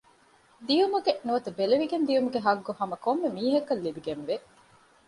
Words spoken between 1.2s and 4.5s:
ނުވަތަ ބެލެވިގެން ދިޔުމުގެ ޙައްޤު ހަމަކޮންމެ މީހަކަށް ލިބިގެންވޭ